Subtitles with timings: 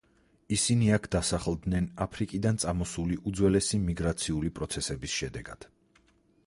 [0.55, 5.71] ისინი აქ დასახლდნენ აფრიკიდან წამოსული უძველესი მიგრაციული პროცესების შედეგად.